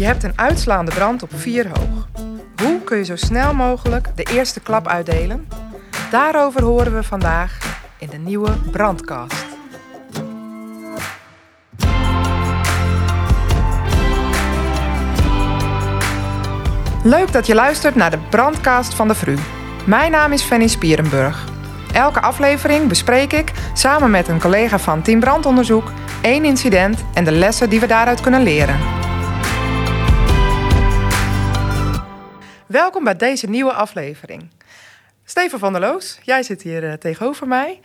[0.00, 2.08] Je hebt een uitslaande brand op vier hoog.
[2.62, 5.48] Hoe kun je zo snel mogelijk de eerste klap uitdelen?
[6.10, 7.58] Daarover horen we vandaag
[7.98, 9.46] in de nieuwe brandcast.
[17.04, 19.36] Leuk dat je luistert naar de brandcast van de VRU.
[19.86, 21.48] Mijn naam is Fanny Spierenburg.
[21.92, 25.92] Elke aflevering bespreek ik samen met een collega van Team Brandonderzoek
[26.22, 28.99] één incident en de lessen die we daaruit kunnen leren.
[32.70, 34.50] Welkom bij deze nieuwe aflevering.
[35.24, 37.80] Steven van der Loos, jij zit hier uh, tegenover mij.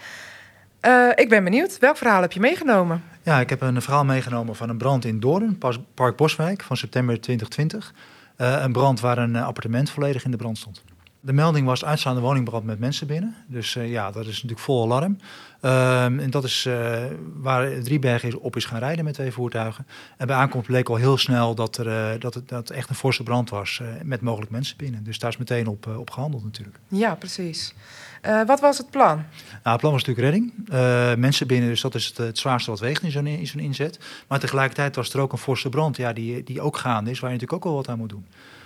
[0.81, 3.03] Uh, ik ben benieuwd, welk verhaal heb je meegenomen?
[3.23, 5.57] Ja, ik heb een verhaal meegenomen van een brand in Doorn,
[5.93, 7.93] Park Boswijk, van september 2020.
[8.37, 10.83] Uh, een brand waar een appartement volledig in de brand stond.
[11.25, 13.35] De melding was uitstaande woningbrand met mensen binnen.
[13.47, 15.17] Dus uh, ja, dat is natuurlijk vol alarm.
[15.61, 17.03] Um, en dat is uh,
[17.35, 19.87] waar Driebergen op is gaan rijden met twee voertuigen.
[20.17, 22.95] En bij aankomst bleek al heel snel dat, er, uh, dat het dat echt een
[22.95, 25.03] forse brand was met mogelijk mensen binnen.
[25.03, 26.77] Dus daar is meteen op, op gehandeld natuurlijk.
[26.87, 27.73] Ja, precies.
[28.45, 29.15] wat was het plan?
[29.15, 29.25] Nou,
[29.63, 30.35] het plan was natuurlijk
[30.67, 31.19] redding.
[31.19, 33.99] mensen binnen, dus dat is het, het zwaarste wat weegt in zo'n in zo'n inzet.
[34.27, 37.29] Maar tegelijkertijd was er ook een forse brand ja, die, die ook gaande is, waar
[37.31, 38.25] je natuurlijk ook wel wat aan moet doen.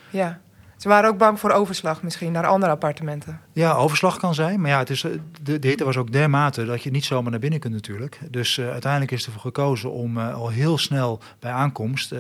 [0.10, 0.40] Ja.
[0.80, 3.42] Ze waren ook bang voor overslag misschien naar andere appartementen.
[3.54, 4.62] Ja, overslag kan zijn.
[4.62, 5.06] Maar ja, het is,
[5.42, 8.20] de, de hitte was ook dermate dat je niet zomaar naar binnen kunt natuurlijk.
[8.30, 12.12] Dus uh, uiteindelijk is ervoor gekozen om uh, al heel snel bij aankomst...
[12.12, 12.20] Uh,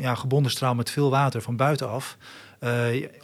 [0.00, 2.16] ja, gebonden straal met veel water van buitenaf...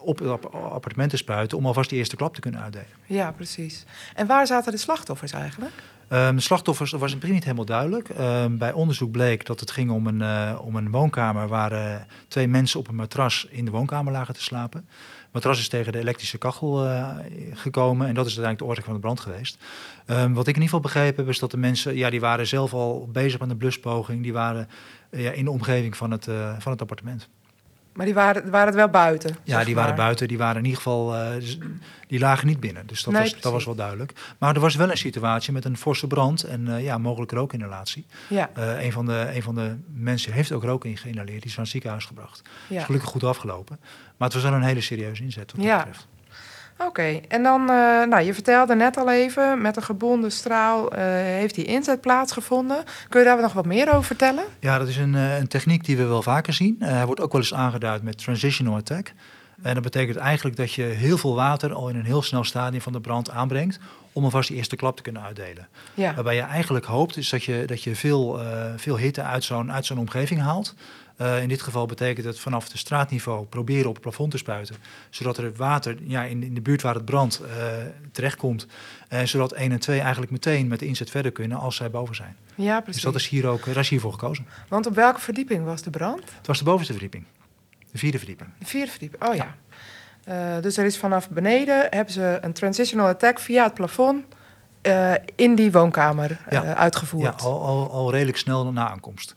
[0.01, 2.89] op het appartement te spuiten om alvast die eerste klap te kunnen uitdelen.
[3.06, 3.84] Ja, precies.
[4.15, 5.73] En waar zaten de slachtoffers eigenlijk?
[6.12, 8.09] Um, slachtoffers was in het begin niet helemaal duidelijk.
[8.09, 11.95] Um, bij onderzoek bleek dat het ging om een, uh, om een woonkamer waar uh,
[12.28, 14.89] twee mensen op een matras in de woonkamer lagen te slapen.
[14.89, 17.17] Het matras is tegen de elektrische kachel uh,
[17.53, 19.59] gekomen en dat is uiteindelijk de oorzaak van de brand geweest.
[20.06, 22.47] Um, wat ik in ieder geval begrepen heb is dat de mensen, ja, die waren
[22.47, 24.22] zelf al bezig met een bluspoging.
[24.22, 24.69] Die waren
[25.11, 26.25] ja, in de omgeving van het,
[26.59, 27.28] van het appartement.
[27.98, 29.36] Maar die waren, waren het wel buiten?
[29.44, 30.28] Ja, die waren buiten.
[30.28, 31.30] Die waren in ieder geval, uh,
[32.06, 32.86] die lagen niet binnen.
[32.86, 34.12] Dus dat, nee, was, dat was wel duidelijk.
[34.38, 38.06] Maar er was wel een situatie met een forse brand en uh, ja, mogelijk rookinhalatie.
[38.28, 38.50] Ja.
[38.58, 41.42] Uh, een, van de, een van de mensen heeft ook rook ingeïnhaleerd.
[41.42, 42.42] Die is naar het ziekenhuis gebracht.
[42.69, 42.78] Ja.
[42.78, 43.78] Is gelukkig goed afgelopen.
[44.16, 45.76] Maar het was wel een hele serieuze inzet wat dat ja.
[45.76, 46.06] betreft.
[46.87, 47.66] Oké, en dan, uh,
[48.05, 52.84] nou, je vertelde net al even, met een gebonden straal uh, heeft die inzet plaatsgevonden.
[53.09, 54.44] Kun je daar nog wat meer over vertellen?
[54.61, 56.77] Ja, dat is een, uh, een techniek die we wel vaker zien.
[56.78, 59.12] hij wordt ook wel eens aangeduid met transitional attack.
[59.62, 62.80] En dat betekent eigenlijk dat je heel veel water al in een heel snel stadium
[62.80, 63.78] van de brand aanbrengt
[64.12, 65.69] om alvast die eerste klap te kunnen uitdelen.
[65.94, 66.14] Ja.
[66.14, 68.41] Waarbij je eigenlijk hoopt is dat je, dat je veel,
[68.76, 70.74] veel hitte uit zo'n uit zo'n omgeving haalt.
[71.20, 74.76] Uh, in dit geval betekent het vanaf de straatniveau proberen op het plafond te spuiten.
[75.10, 77.48] Zodat er het water ja, in, in de buurt waar het brandt uh,
[78.12, 78.66] terechtkomt.
[79.12, 82.14] Uh, zodat 1 en 2 eigenlijk meteen met de inzet verder kunnen als zij boven
[82.14, 82.36] zijn.
[82.54, 83.02] Ja, precies.
[83.02, 84.46] Dus dat is hier ook, daar is hiervoor gekozen.
[84.69, 86.22] Want op welke verdieping was de brand?
[86.36, 87.25] Het was de bovenste verdieping.
[87.93, 88.50] De vierde verdieping.
[88.59, 89.54] De vierde verdieping, oh ja.
[90.25, 90.60] ja.
[90.60, 94.25] dus er is vanaf beneden, hebben ze een transitional attack via het plafond...
[95.34, 96.75] in die woonkamer ja.
[96.75, 97.41] uitgevoerd.
[97.41, 99.37] Ja, al, al, al redelijk snel na aankomst.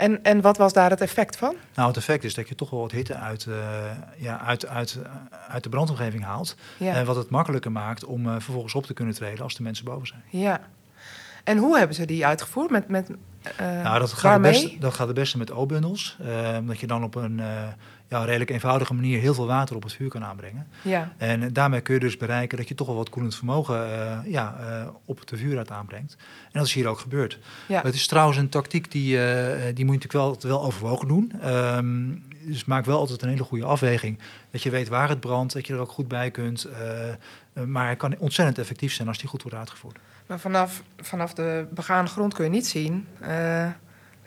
[0.00, 1.54] En, en wat was daar het effect van?
[1.74, 3.56] Nou, het effect is dat je toch wel wat hitte uit, uh,
[4.16, 4.98] ja, uit, uit,
[5.48, 6.56] uit de brandomgeving haalt.
[6.76, 6.94] Ja.
[6.94, 10.06] En wat het makkelijker maakt om vervolgens op te kunnen treden als de mensen boven
[10.06, 10.22] zijn.
[10.28, 10.60] Ja.
[11.44, 12.70] En hoe hebben ze die uitgevoerd?
[12.70, 13.10] Met, met,
[13.58, 16.16] nou, dat gaat, het beste, dat gaat het beste met O-bundels.
[16.66, 17.40] dat je dan op een
[18.10, 20.68] ja, redelijk eenvoudige manier heel veel water op het vuur kan aanbrengen.
[20.82, 21.12] Ja.
[21.16, 24.56] En daarmee kun je dus bereiken dat je toch wel wat koelend vermogen uh, ja,
[24.60, 26.16] uh, op de vuur aanbrengt.
[26.44, 27.38] En dat is hier ook gebeurd.
[27.66, 27.82] Ja.
[27.82, 29.22] Het is trouwens een tactiek die, uh,
[29.74, 31.32] die moet je natuurlijk wel, wel overwogen doen.
[31.46, 34.18] Um, dus maak wel altijd een hele goede afweging.
[34.50, 36.68] Dat je weet waar het brandt, dat je er ook goed bij kunt.
[37.66, 39.98] maar het kan ontzettend effectief zijn als die goed wordt uitgevoerd.
[40.26, 43.06] Maar vanaf, vanaf de begaande grond kun je niet zien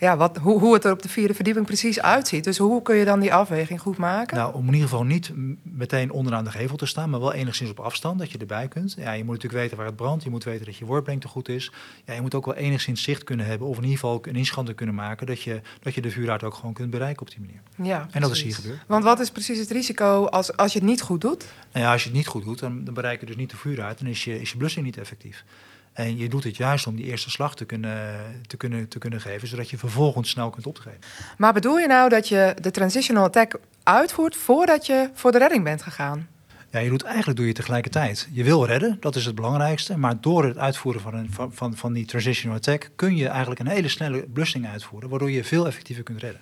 [0.03, 2.43] ja, wat, hoe, hoe het er op de vierde verdieping precies uitziet.
[2.43, 4.37] Dus hoe kun je dan die afweging goed maken?
[4.37, 5.31] Nou, om in ieder geval niet
[5.61, 8.95] meteen onderaan de gevel te staan, maar wel enigszins op afstand, dat je erbij kunt.
[8.97, 11.49] Ja, je moet natuurlijk weten waar het brandt, je moet weten dat je worplengte goed
[11.49, 11.71] is.
[12.05, 14.77] Ja, je moet ook wel enigszins zicht kunnen hebben, of in ieder geval een inschatting
[14.77, 17.61] kunnen maken, dat je, dat je de vuuraard ook gewoon kunt bereiken op die manier.
[17.91, 18.79] Ja, en dat is hier gebeurd.
[18.87, 21.45] Want wat is precies het risico als, als je het niet goed doet?
[21.71, 23.57] Nou ja, als je het niet goed doet, dan, dan bereik je dus niet de
[23.57, 25.43] vuuraard en is je, is je blussing niet effectief.
[25.93, 28.15] En je doet het juist om die eerste slag te kunnen,
[28.47, 30.99] te kunnen, te kunnen geven, zodat je vervolgens snel kunt opgeven.
[31.37, 35.63] Maar bedoel je nou dat je de transitional attack uitvoert voordat je voor de redding
[35.63, 36.27] bent gegaan?
[36.69, 38.27] Ja, je doet eigenlijk doe je tegelijkertijd.
[38.31, 39.97] Je wil redden, dat is het belangrijkste.
[39.97, 43.59] Maar door het uitvoeren van, een, van, van, van die transitional attack kun je eigenlijk
[43.59, 46.41] een hele snelle blussing uitvoeren, waardoor je veel effectiever kunt redden.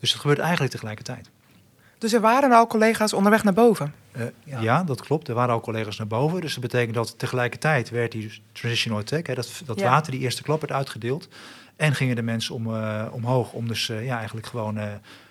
[0.00, 1.30] Dus het gebeurt eigenlijk tegelijkertijd.
[2.06, 3.94] Dus er waren al collega's onderweg naar boven?
[4.16, 4.60] Uh, ja.
[4.60, 4.84] ja.
[4.84, 5.28] dat klopt.
[5.28, 6.40] Er waren al collega's naar boven.
[6.40, 9.90] Dus dat betekent dat tegelijkertijd werd die transitional attack, hè, dat, dat ja.
[9.90, 11.28] water die eerste klap werd uitgedeeld.
[11.76, 12.66] En gingen de mensen om,
[13.10, 14.78] omhoog om dus ja, eigenlijk gewoon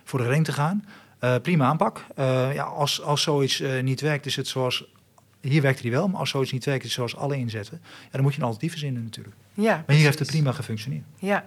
[0.04, 0.86] voor de ring te gaan.
[1.42, 2.06] prima aanpak.
[2.54, 4.86] ja, als, als zoiets niet werkt, is het zoals
[5.42, 8.22] hier werkte hij wel, maar als zoiets niet werkt, is zoals alle inzetten, ja, dan
[8.22, 9.36] moet je een alternatief verzinnen natuurlijk.
[9.54, 11.04] Ja, maar hier heeft het prima gefunctioneerd.
[11.20, 11.46] Ja,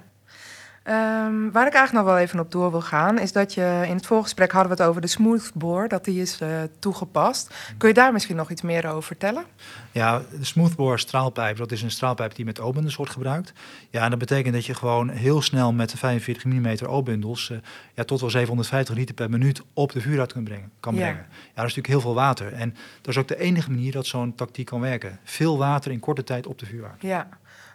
[0.84, 3.94] Um, waar ik eigenlijk nog wel even op door wil gaan, is dat je in
[3.94, 6.48] het voorgesprek hadden we het over de smoothbore, dat die is uh,
[6.78, 7.54] toegepast.
[7.76, 9.44] Kun je daar misschien nog iets meer over vertellen?
[9.92, 13.52] Ja, de smoothbore straalpijp, dat is een straalpijp die met O-bundels wordt gebruikt.
[13.90, 17.58] Ja, en dat betekent dat je gewoon heel snel met de 45 mm O-bundels uh,
[17.94, 20.70] ja, tot wel 750 liter per minuut op de vuurhout kan brengen.
[20.80, 21.14] Kan brengen.
[21.14, 21.20] Ja.
[21.30, 22.52] ja, dat is natuurlijk heel veel water.
[22.52, 25.18] En dat is ook de enige manier dat zo'n tactiek kan werken.
[25.24, 27.00] Veel water in korte tijd op de vuurhout.
[27.02, 27.28] Ja.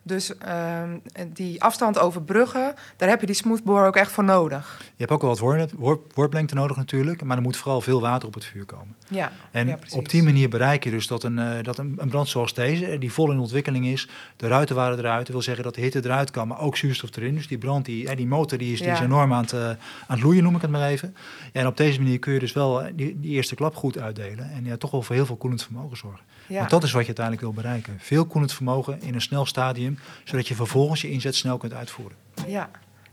[0.05, 0.97] Dus ehm,
[1.33, 4.77] die afstand overbruggen, daar heb je die smoothbore ook echt voor nodig.
[4.79, 5.71] Je hebt ook wel wat
[6.13, 8.95] woord, nodig natuurlijk, maar er moet vooral veel water op het vuur komen.
[9.07, 12.29] Ja, en op die manier bereik je dus dat, een, uh, dat een, een, brand
[12.29, 15.63] zoals deze, eh, die vol in ontwikkeling is, de ruiten waren eruit, dat wil zeggen
[15.63, 17.35] dat de hitte eruit kan, maar ook zuurstof erin.
[17.35, 19.77] Dus die brand, die, eh, die motor, die is, die is enorm aan het, aan
[20.07, 21.15] het loeien, noem ik het maar even.
[21.53, 24.51] Ja, en op deze manier kun je dus wel die, die eerste klap goed uitdelen
[24.51, 26.21] en ja, toch wel voor heel veel koelend vermogen zorgen.
[26.47, 26.57] Ja.
[26.57, 27.97] Want dat is wat je uiteindelijk wil bereiken.
[27.99, 32.17] Veel koelend vermogen in een snel stadium, zodat je vervolgens je inzet snel kunt uitvoeren.
[32.47, 32.69] Ja,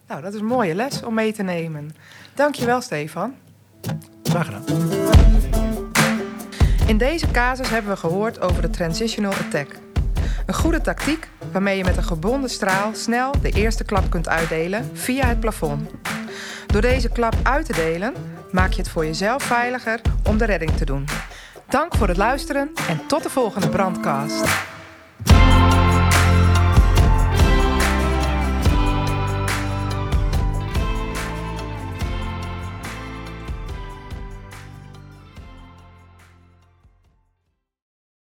[0.06, 1.90] nou dat is een mooie les om mee te nemen.
[2.34, 3.34] Dankjewel Stefan.
[4.22, 4.64] Graag gedaan.
[6.86, 9.78] In deze casus hebben we gehoord over de transitional attack.
[10.46, 14.90] Een goede tactiek waarmee je met een gebonden straal snel de eerste klap kunt uitdelen
[14.92, 15.90] via het plafond.
[16.66, 18.14] Door deze klap uit te delen
[18.52, 21.04] maak je het voor jezelf veiliger om de redding te doen.
[21.68, 24.44] Dank voor het luisteren en tot de volgende brandcast.